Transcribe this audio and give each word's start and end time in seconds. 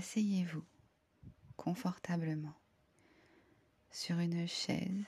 asseyez-vous 0.00 0.64
confortablement 1.58 2.58
sur 3.90 4.18
une 4.18 4.48
chaise, 4.48 5.04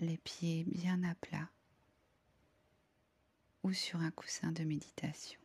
les 0.00 0.16
pieds 0.16 0.64
bien 0.64 1.02
à 1.02 1.14
plat 1.16 1.50
ou 3.62 3.74
sur 3.74 4.00
un 4.00 4.10
coussin 4.10 4.52
de 4.52 4.64
méditation. 4.64 5.38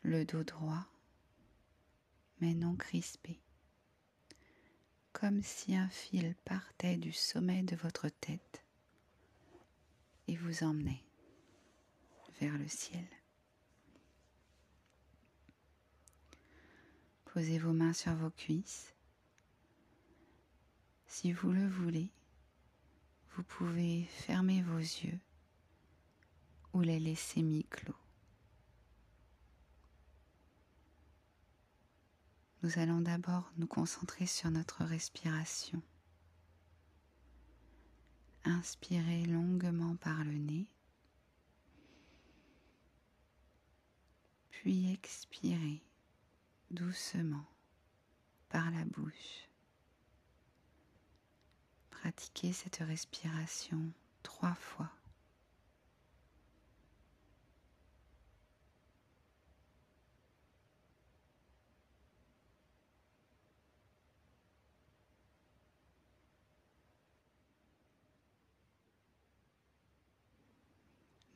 Le 0.00 0.24
dos 0.24 0.44
droit, 0.44 0.86
mais 2.40 2.54
non 2.54 2.74
crispé, 2.74 3.38
comme 5.12 5.42
si 5.42 5.76
un 5.76 5.90
fil 5.90 6.36
partait 6.46 6.96
du 6.96 7.12
sommet 7.12 7.62
de 7.64 7.76
votre 7.76 8.08
tête 8.08 8.64
et 10.26 10.36
vous 10.36 10.64
emmenait 10.64 11.04
vers 12.40 12.56
le 12.56 12.66
ciel. 12.66 13.17
Posez 17.38 17.60
vos 17.60 17.72
mains 17.72 17.92
sur 17.92 18.16
vos 18.16 18.30
cuisses. 18.30 18.96
Si 21.06 21.30
vous 21.30 21.52
le 21.52 21.68
voulez, 21.68 22.10
vous 23.36 23.44
pouvez 23.44 24.06
fermer 24.06 24.60
vos 24.60 24.78
yeux 24.78 25.20
ou 26.72 26.80
les 26.80 26.98
laisser 26.98 27.44
mi-clos. 27.44 27.94
Nous 32.64 32.76
allons 32.80 33.02
d'abord 33.02 33.52
nous 33.56 33.68
concentrer 33.68 34.26
sur 34.26 34.50
notre 34.50 34.82
respiration. 34.82 35.80
Inspirez 38.42 39.26
longuement 39.26 39.94
par 39.94 40.24
le 40.24 40.32
nez, 40.32 40.66
puis 44.50 44.92
expirez 44.92 45.84
doucement 46.70 47.44
par 48.48 48.70
la 48.70 48.84
bouche. 48.84 49.48
Pratiquez 51.90 52.52
cette 52.52 52.76
respiration 52.76 53.92
trois 54.22 54.54
fois. 54.54 54.90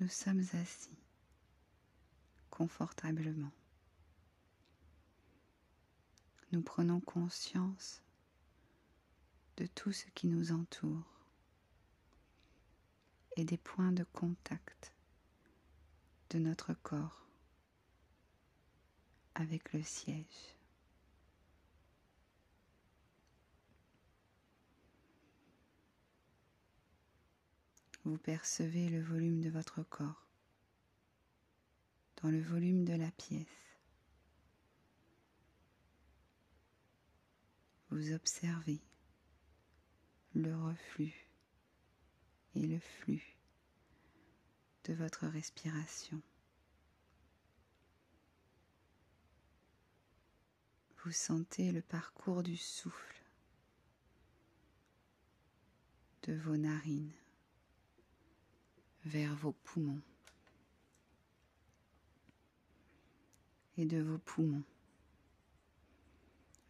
Nous 0.00 0.08
sommes 0.08 0.44
assis 0.60 0.98
confortablement. 2.50 3.52
Nous 6.52 6.60
prenons 6.60 7.00
conscience 7.00 8.02
de 9.56 9.64
tout 9.66 9.90
ce 9.90 10.04
qui 10.14 10.26
nous 10.26 10.52
entoure 10.52 11.26
et 13.36 13.44
des 13.44 13.56
points 13.56 13.92
de 13.92 14.04
contact 14.04 14.92
de 16.28 16.38
notre 16.38 16.74
corps 16.74 17.26
avec 19.34 19.72
le 19.72 19.82
siège. 19.82 20.56
Vous 28.04 28.18
percevez 28.18 28.90
le 28.90 29.00
volume 29.00 29.40
de 29.40 29.48
votre 29.48 29.82
corps 29.84 30.26
dans 32.22 32.30
le 32.30 32.42
volume 32.42 32.84
de 32.84 32.94
la 32.94 33.10
pièce. 33.12 33.71
Vous 37.92 38.12
observez 38.12 38.80
le 40.34 40.56
reflux 40.56 41.28
et 42.54 42.66
le 42.66 42.78
flux 42.78 43.36
de 44.84 44.94
votre 44.94 45.26
respiration. 45.26 46.22
Vous 51.04 51.12
sentez 51.12 51.70
le 51.70 51.82
parcours 51.82 52.42
du 52.42 52.56
souffle 52.56 53.22
de 56.22 56.32
vos 56.32 56.56
narines 56.56 57.12
vers 59.04 59.34
vos 59.36 59.52
poumons 59.52 60.00
et 63.76 63.84
de 63.84 64.00
vos 64.00 64.18
poumons 64.18 64.64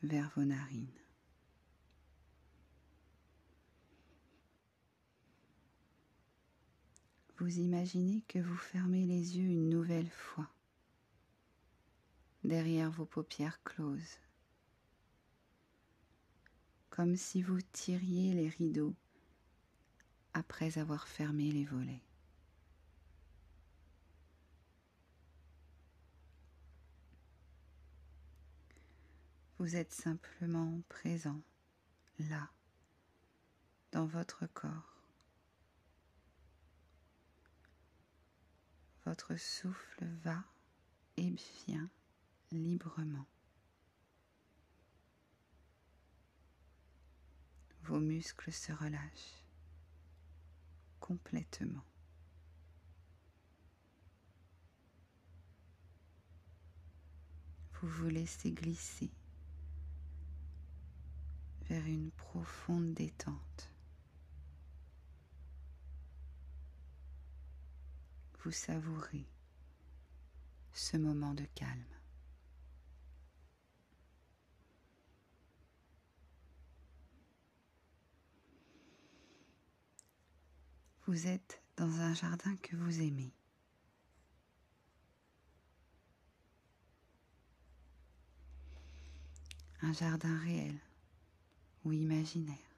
vers 0.02 0.28
vos 0.34 0.42
narines. 0.42 1.01
Vous 7.42 7.58
imaginez 7.58 8.22
que 8.28 8.38
vous 8.38 8.56
fermez 8.56 9.04
les 9.04 9.36
yeux 9.36 9.50
une 9.50 9.68
nouvelle 9.68 10.08
fois 10.10 10.48
derrière 12.44 12.88
vos 12.92 13.04
paupières 13.04 13.60
closes, 13.64 14.20
comme 16.88 17.16
si 17.16 17.42
vous 17.42 17.60
tiriez 17.72 18.32
les 18.32 18.48
rideaux 18.48 18.94
après 20.34 20.78
avoir 20.78 21.08
fermé 21.08 21.50
les 21.50 21.64
volets. 21.64 22.04
Vous 29.58 29.74
êtes 29.74 29.92
simplement 29.92 30.80
présent, 30.88 31.42
là, 32.20 32.52
dans 33.90 34.06
votre 34.06 34.46
corps. 34.46 35.01
Votre 39.12 39.36
souffle 39.36 40.06
va 40.24 40.42
et 41.18 41.28
vient 41.66 41.90
librement. 42.50 43.26
Vos 47.82 48.00
muscles 48.00 48.50
se 48.50 48.72
relâchent 48.72 49.44
complètement. 50.98 51.84
Vous 57.74 57.88
vous 57.88 58.08
laissez 58.08 58.52
glisser 58.52 59.10
vers 61.68 61.84
une 61.84 62.10
profonde 62.12 62.94
détente. 62.94 63.71
Vous 68.44 68.50
savourez 68.50 69.24
ce 70.72 70.96
moment 70.96 71.32
de 71.32 71.44
calme. 71.54 71.84
Vous 81.06 81.28
êtes 81.28 81.62
dans 81.76 82.00
un 82.00 82.14
jardin 82.14 82.56
que 82.56 82.74
vous 82.74 83.00
aimez. 83.00 83.32
Un 89.82 89.92
jardin 89.92 90.36
réel 90.40 90.80
ou 91.84 91.92
imaginaire. 91.92 92.71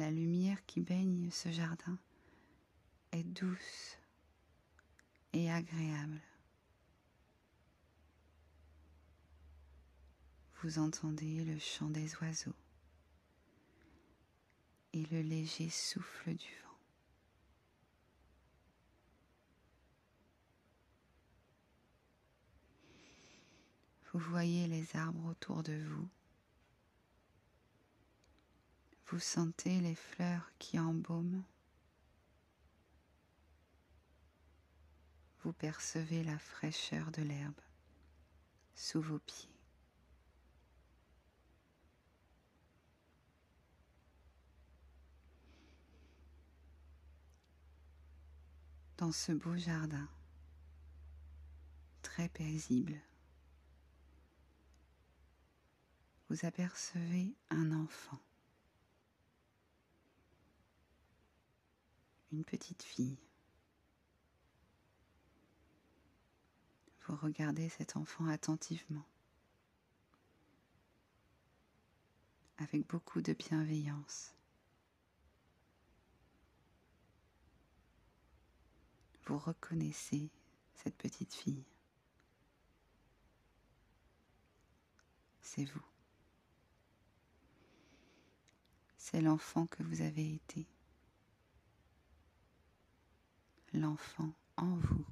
La 0.00 0.10
lumière 0.10 0.64
qui 0.64 0.80
baigne 0.80 1.30
ce 1.30 1.52
jardin 1.52 1.98
est 3.12 3.22
douce 3.22 3.98
et 5.34 5.50
agréable. 5.50 6.22
Vous 10.62 10.78
entendez 10.78 11.44
le 11.44 11.58
chant 11.58 11.90
des 11.90 12.16
oiseaux 12.16 12.56
et 14.94 15.04
le 15.12 15.20
léger 15.20 15.68
souffle 15.68 16.32
du 16.34 16.48
vent. 16.64 16.78
Vous 24.14 24.20
voyez 24.30 24.66
les 24.66 24.96
arbres 24.96 25.26
autour 25.26 25.62
de 25.62 25.74
vous. 25.74 26.08
Vous 29.10 29.18
sentez 29.18 29.80
les 29.80 29.96
fleurs 29.96 30.52
qui 30.60 30.78
embaument. 30.78 31.42
Vous 35.42 35.52
percevez 35.52 36.22
la 36.22 36.38
fraîcheur 36.38 37.10
de 37.10 37.22
l'herbe 37.22 37.60
sous 38.76 39.00
vos 39.00 39.18
pieds. 39.18 39.50
Dans 48.98 49.10
ce 49.10 49.32
beau 49.32 49.56
jardin, 49.56 50.08
très 52.02 52.28
paisible. 52.28 53.00
Vous 56.28 56.46
apercevez 56.46 57.34
un 57.48 57.72
enfant, 57.72 58.20
une 62.32 62.44
petite 62.44 62.82
fille. 62.82 63.18
Vous 67.06 67.16
regardez 67.16 67.68
cet 67.68 67.96
enfant 67.96 68.26
attentivement, 68.26 69.06
avec 72.58 72.86
beaucoup 72.86 73.20
de 73.20 73.32
bienveillance. 73.32 74.34
Vous 79.26 79.38
reconnaissez 79.38 80.30
cette 80.74 80.96
petite 80.96 81.34
fille. 81.34 81.64
C'est 85.40 85.64
vous. 85.64 85.84
C'est 88.98 89.20
l'enfant 89.20 89.66
que 89.66 89.82
vous 89.82 90.02
avez 90.02 90.34
été. 90.34 90.66
L'enfant 93.72 94.32
en 94.56 94.74
vous. 94.76 95.06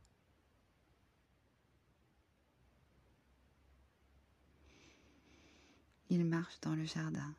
Il 6.11 6.25
marche 6.25 6.59
dans 6.61 6.75
le 6.75 6.85
jardin. 6.85 7.35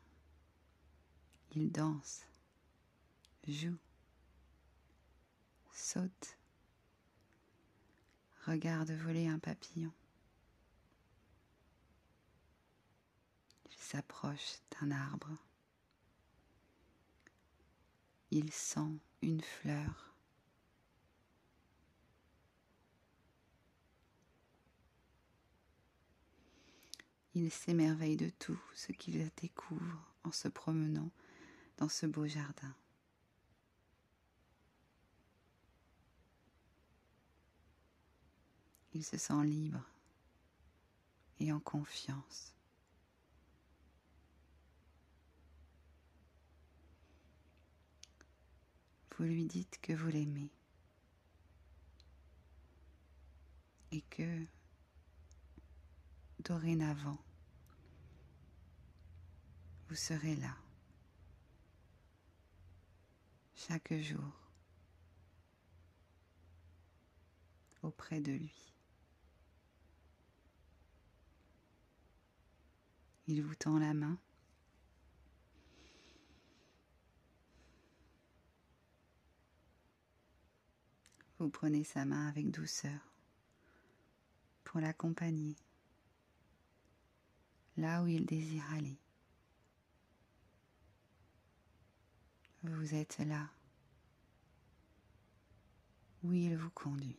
Il 1.52 1.72
danse, 1.72 2.24
joue, 3.48 3.76
saute, 5.72 6.38
regarde 8.46 8.92
voler 8.92 9.26
un 9.26 9.40
papillon. 9.40 9.92
Il 13.66 13.76
s'approche 13.76 14.60
d'un 14.70 14.92
arbre. 14.92 15.36
Il 18.30 18.52
sent 18.52 19.00
une 19.22 19.42
fleur. 19.42 20.09
Il 27.34 27.50
s'émerveille 27.50 28.16
de 28.16 28.28
tout 28.28 28.60
ce 28.74 28.92
qu'il 28.92 29.30
découvre 29.36 30.04
en 30.24 30.32
se 30.32 30.48
promenant 30.48 31.10
dans 31.76 31.88
ce 31.88 32.06
beau 32.06 32.26
jardin. 32.26 32.74
Il 38.92 39.04
se 39.04 39.16
sent 39.16 39.44
libre 39.44 39.84
et 41.38 41.52
en 41.52 41.60
confiance. 41.60 42.54
Vous 49.16 49.26
lui 49.26 49.44
dites 49.44 49.78
que 49.82 49.92
vous 49.92 50.08
l'aimez 50.08 50.48
et 53.92 54.00
que 54.00 54.46
dorénavant, 56.40 57.18
vous 59.88 59.94
serez 59.94 60.36
là 60.36 60.56
chaque 63.54 63.92
jour 63.94 64.32
auprès 67.82 68.20
de 68.20 68.32
lui. 68.32 68.74
Il 73.26 73.42
vous 73.42 73.54
tend 73.54 73.78
la 73.78 73.94
main. 73.94 74.18
Vous 81.38 81.48
prenez 81.48 81.84
sa 81.84 82.04
main 82.04 82.28
avec 82.28 82.50
douceur 82.50 83.00
pour 84.64 84.80
l'accompagner 84.80 85.56
là 87.80 88.02
où 88.02 88.06
il 88.06 88.26
désire 88.26 88.64
aller. 88.74 88.98
Vous 92.62 92.94
êtes 92.94 93.18
là 93.20 93.48
où 96.22 96.32
il 96.32 96.56
vous 96.56 96.70
conduit. 96.70 97.18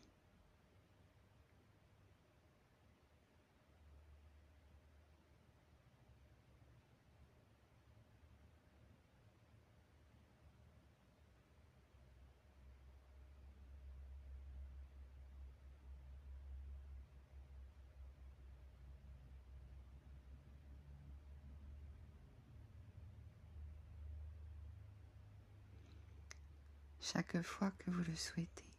Chaque 27.12 27.42
fois 27.42 27.72
que 27.72 27.92
vous 27.92 28.04
le 28.04 28.16
souhaitez. 28.16 28.70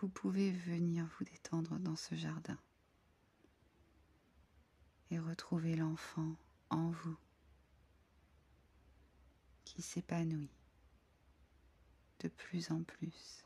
Vous 0.00 0.08
pouvez 0.08 0.52
venir 0.52 1.08
vous 1.18 1.24
détendre 1.24 1.78
dans 1.80 1.96
ce 1.96 2.14
jardin 2.14 2.58
et 5.10 5.18
retrouver 5.18 5.74
l'enfant 5.74 6.36
en 6.68 6.90
vous 6.90 7.16
qui 9.64 9.82
s'épanouit 9.82 10.52
de 12.20 12.28
plus 12.28 12.70
en 12.70 12.84
plus. 12.84 13.44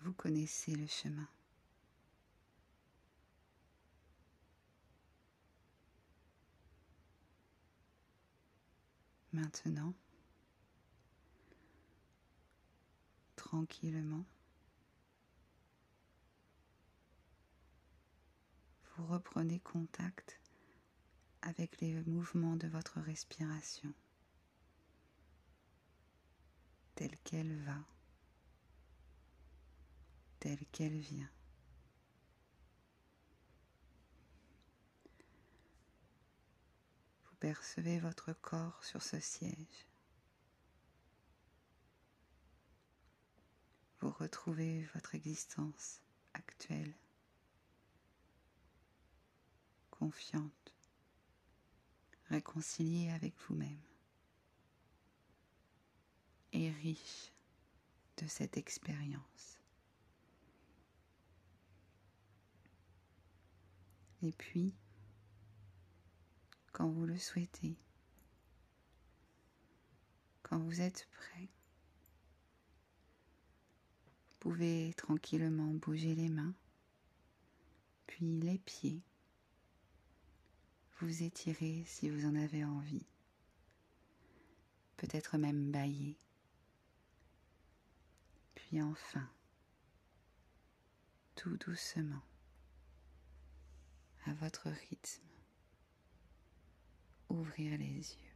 Vous 0.00 0.12
connaissez 0.12 0.74
le 0.74 0.88
chemin. 0.88 1.28
Maintenant, 9.32 9.94
tranquillement, 13.34 14.26
vous 18.96 19.06
reprenez 19.06 19.58
contact 19.60 20.38
avec 21.40 21.80
les 21.80 21.94
mouvements 22.02 22.56
de 22.56 22.68
votre 22.68 23.00
respiration, 23.00 23.94
telle 26.94 27.16
qu'elle 27.24 27.56
va, 27.64 27.78
telle 30.40 30.64
qu'elle 30.72 30.98
vient. 30.98 31.30
Percevez 37.42 37.98
votre 37.98 38.32
corps 38.34 38.84
sur 38.84 39.02
ce 39.02 39.18
siège. 39.18 39.88
Vous 43.98 44.12
retrouvez 44.12 44.84
votre 44.94 45.16
existence 45.16 46.00
actuelle, 46.34 46.94
confiante, 49.90 50.72
réconciliée 52.28 53.10
avec 53.10 53.34
vous-même 53.48 53.82
et 56.52 56.70
riche 56.70 57.32
de 58.18 58.28
cette 58.28 58.56
expérience. 58.56 59.58
Et 64.22 64.30
puis, 64.30 64.76
quand 66.72 66.88
vous 66.88 67.04
le 67.04 67.18
souhaitez, 67.18 67.76
quand 70.42 70.58
vous 70.58 70.80
êtes 70.80 71.06
prêt. 71.12 71.48
Vous 74.06 74.50
pouvez 74.50 74.94
tranquillement 74.96 75.72
bouger 75.74 76.14
les 76.14 76.28
mains, 76.28 76.54
puis 78.06 78.40
les 78.40 78.58
pieds. 78.58 79.02
Vous 81.00 81.22
étirez 81.22 81.84
si 81.86 82.08
vous 82.08 82.26
en 82.26 82.34
avez 82.34 82.64
envie, 82.64 83.06
peut-être 84.96 85.36
même 85.36 85.70
bailler. 85.70 86.16
Puis 88.54 88.80
enfin, 88.80 89.28
tout 91.34 91.56
doucement, 91.58 92.22
à 94.26 94.34
votre 94.34 94.68
rythme 94.68 95.31
ouvrir 97.32 97.78
les 97.78 97.86
yeux. 97.86 98.31